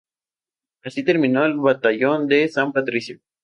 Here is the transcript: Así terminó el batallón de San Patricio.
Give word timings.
Así 0.83 1.03
terminó 1.05 1.45
el 1.45 1.57
batallón 1.59 2.25
de 2.27 2.47
San 2.49 2.71
Patricio. 2.73 3.19